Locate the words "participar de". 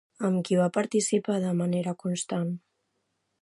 0.77-1.51